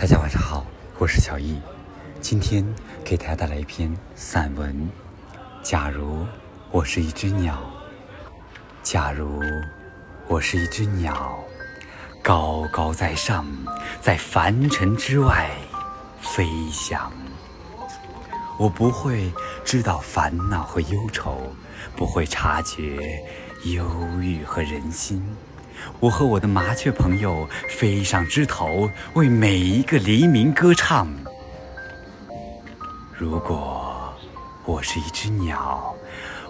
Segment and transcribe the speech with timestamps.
[0.00, 0.64] 大家晚上好，
[0.96, 1.60] 我是小易，
[2.22, 2.64] 今天
[3.04, 4.90] 给大家带来一篇散文。
[5.62, 6.26] 假如
[6.70, 7.70] 我是一只鸟，
[8.82, 9.42] 假如
[10.26, 11.38] 我是一只鸟，
[12.22, 13.46] 高高在上，
[14.00, 15.50] 在凡尘之外
[16.22, 17.12] 飞翔，
[18.58, 19.30] 我不会
[19.66, 21.52] 知道烦恼和忧愁，
[21.94, 23.22] 不会察觉
[23.64, 23.84] 忧
[24.18, 25.22] 郁和人心。
[25.98, 31.08] 我和我的麻雀朋友飞上枝头，为每一个黎明歌唱。
[33.16, 34.14] 如果
[34.64, 35.94] 我是一只鸟，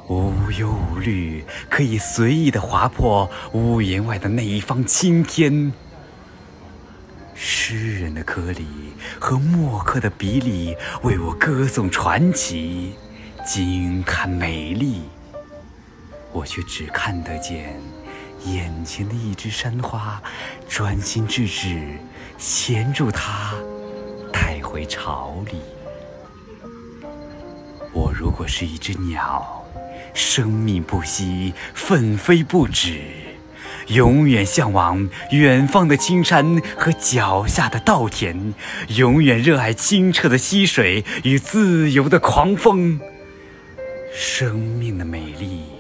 [0.09, 5.73] 无忧无虑，可以随意的划破屋檐外的那一方青天。
[7.35, 8.67] 诗人的歌里
[9.19, 12.95] 和墨客的笔里，为我歌颂传奇，
[13.47, 15.03] 惊叹美丽。
[16.33, 17.81] 我却只看得见。
[18.45, 20.23] 眼前的一只山花，
[20.69, 21.99] 专心致志，
[22.39, 23.55] 衔住它，
[24.33, 25.61] 带回巢里。
[27.93, 29.65] 我如果是一只鸟，
[30.15, 33.01] 生命不息，奋飞不止，
[33.89, 38.55] 永远向往远方的青山和脚下的稻田，
[38.89, 43.01] 永远热爱清澈的溪水与自由的狂风。
[44.15, 45.80] 生命的美丽。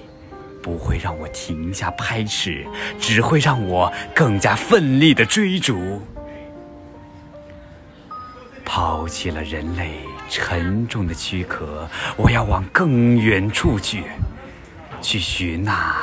[0.62, 2.66] 不会让我停下拍翅，
[2.98, 6.02] 只会让我更加奋力的追逐。
[8.64, 14.05] 抛弃了人类沉重的躯壳，我要往更远处去，
[15.02, 15.97] 去寻那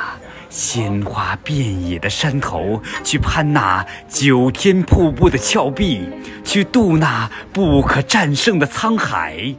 [0.50, 6.08] 鲜花遍野的山头，去攀那九天瀑布的峭壁，
[6.44, 9.54] 去渡那不可战胜的沧海，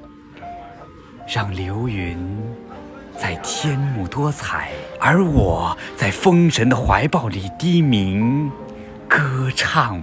[1.27, 2.17] 让流云。
[3.19, 8.49] 在天幕多彩，而我在风神的怀抱里低鸣
[9.09, 10.01] 歌唱。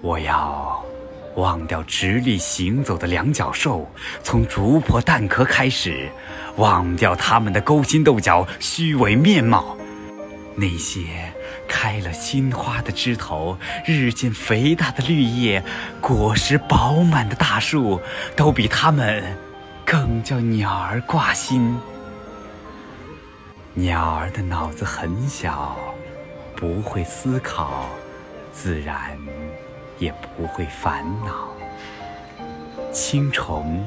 [0.00, 0.82] 我要
[1.36, 3.86] 忘掉直立行走的两脚兽，
[4.22, 6.08] 从竹破蛋壳开始，
[6.56, 9.76] 忘掉他们的勾心斗角、虚伪面貌。
[10.56, 11.00] 那些
[11.68, 15.62] 开了新花的枝头、日渐肥大的绿叶、
[16.00, 18.00] 果实饱满的大树，
[18.34, 19.22] 都比他们。
[19.92, 21.76] 更叫鸟儿挂心。
[23.74, 25.76] 鸟儿的脑子很小，
[26.56, 27.90] 不会思考，
[28.50, 29.18] 自然
[29.98, 31.46] 也不会烦恼。
[32.90, 33.84] 青虫、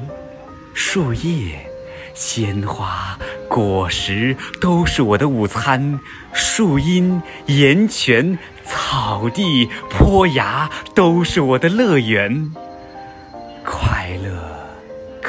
[0.72, 1.68] 树叶、
[2.14, 3.18] 鲜花、
[3.48, 5.98] 果实都是我的午餐，
[6.32, 12.54] 树荫、岩泉、草地、坡崖都是我的乐园。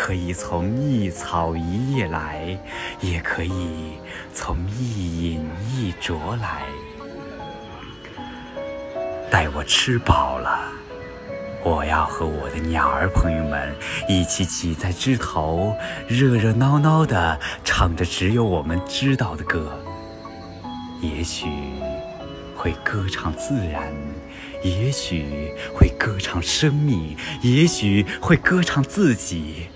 [0.08, 2.58] 可以从一草一叶来，
[3.02, 3.98] 也可以
[4.34, 5.46] 从一饮
[5.76, 6.64] 一啄来。
[9.30, 10.72] 待我吃饱了，
[11.62, 13.76] 我要和我的鸟儿朋友们
[14.08, 15.76] 一起挤在枝头，
[16.08, 19.78] 热热闹闹地唱着只有我们知道的歌。
[21.02, 21.48] 也许
[22.56, 23.92] 会歌唱自然，
[24.64, 29.68] 也许会歌唱生命，也许会歌唱自己。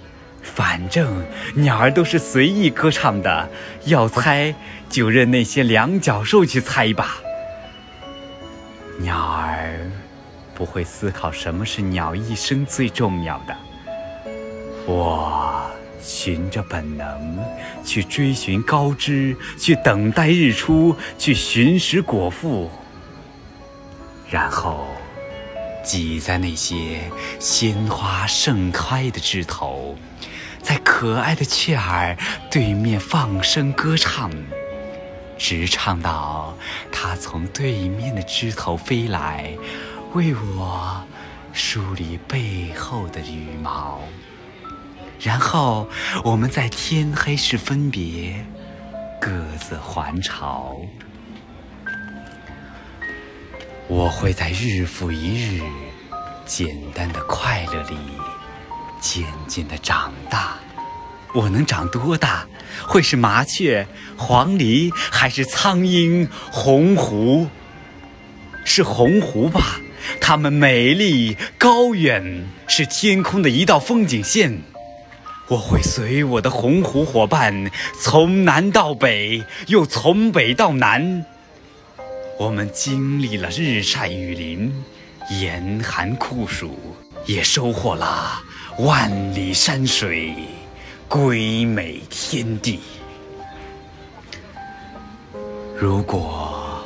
[0.44, 1.24] 反正
[1.56, 3.50] 鸟儿都是随意歌唱的，
[3.86, 4.54] 要猜
[4.90, 7.18] 就任那些两脚兽去猜吧。
[9.00, 9.90] 鸟儿
[10.54, 13.56] 不会思考什么是鸟一生最重要的。
[14.86, 15.70] 我
[16.02, 17.40] 循着本能
[17.84, 22.70] 去追寻高枝，去等待日出，去寻食果腹，
[24.30, 24.88] 然后
[25.84, 27.00] 挤在那些
[27.40, 29.96] 鲜花盛开的枝头。
[30.62, 32.18] 在可爱的雀儿
[32.50, 34.32] 对面放声歌唱，
[35.38, 36.56] 直唱到
[36.92, 39.52] 它从对面的枝头飞来，
[40.14, 41.04] 为我
[41.52, 44.00] 梳理背后的羽毛。
[45.20, 45.88] 然后
[46.24, 48.46] 我们在天黑时分别，
[49.20, 49.30] 各
[49.60, 50.76] 自还巢。
[53.88, 55.62] 我会在日复一日
[56.46, 57.98] 简单的快乐里。
[59.02, 60.60] 渐渐的长大，
[61.34, 62.48] 我能长多大？
[62.88, 67.48] 会是麻雀、黄鹂，还是苍鹰、鸿鹄？
[68.64, 69.82] 是鸿鹄吧？
[70.22, 74.62] 它们美丽高远，是天空的一道风景线。
[75.48, 77.70] 我会随我的鸿鹄伙伴，
[78.00, 81.26] 从南到北，又从北到南。
[82.40, 84.84] 我们经历了日晒雨淋，
[85.42, 86.96] 严寒酷暑，
[87.26, 88.42] 也收获了。
[88.80, 90.34] 万里山水，
[91.08, 92.80] 归美天地。
[95.78, 96.84] 如果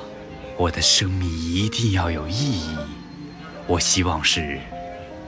[0.57, 2.75] 我的生命一定要有意义，
[3.67, 4.59] 我希望是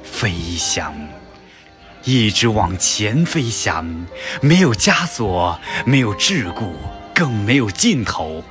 [0.04, 0.94] 飞翔，
[2.04, 4.07] 一直往前飞翔，
[4.42, 6.71] 没有枷锁，没有桎梏，
[7.13, 8.44] 更没有尽头。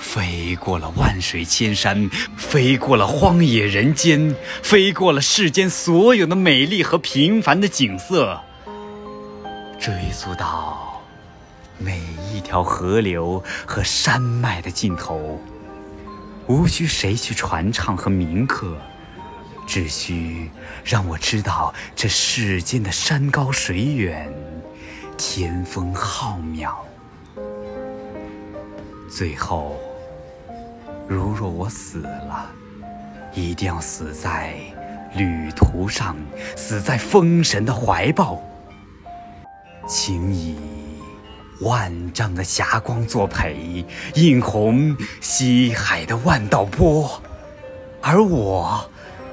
[0.00, 8.40] 飞过了万水千山，飞过了荒野人间，飞过了世间所有的美丽和平凡的景色，
[9.78, 11.00] 追溯到
[11.78, 12.00] 每
[12.32, 15.40] 一条河流和山脉的尽头。
[16.46, 18.76] 无需谁去传唱和铭刻，
[19.66, 20.50] 只需
[20.82, 24.32] 让我知道这世间的山高水远，
[25.16, 26.72] 天风浩渺。
[29.08, 29.78] 最后，
[31.10, 32.48] 如若我死了，
[33.34, 34.54] 一定要死在
[35.16, 36.14] 旅途上，
[36.54, 38.40] 死在风神的怀抱。
[39.88, 40.54] 请以
[41.62, 43.84] 万丈的霞光作陪，
[44.14, 47.20] 映红西海的万道波，
[48.00, 48.88] 而我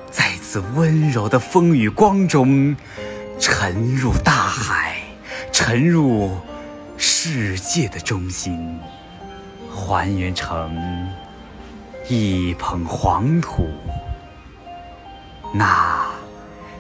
[0.10, 2.76] 在此温柔的风雨光中，
[3.40, 4.96] 沉入大海，
[5.52, 6.32] 沉入
[6.98, 8.80] 世界的中心，
[9.72, 10.76] 还原成。
[12.10, 13.68] 一捧黄土，
[15.54, 16.06] 那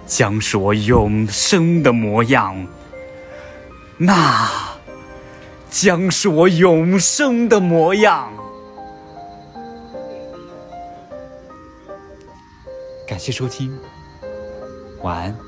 [0.05, 2.65] 将是我永生的模样。
[3.97, 4.49] 那
[5.69, 8.31] 将是我永生的模样。
[13.05, 13.77] 感谢收听，
[15.01, 15.46] 晚安。